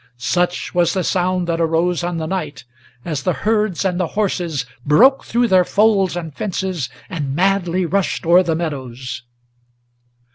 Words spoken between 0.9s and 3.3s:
the sound that arose on the night, as